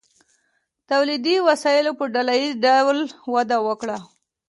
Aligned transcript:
تولیدي 0.89 1.35
وسایلو 1.47 1.91
په 1.99 2.05
ډله 2.13 2.33
ایز 2.41 2.53
ډول 2.65 2.97
وده 3.33 3.57
وکړه. 3.67 3.97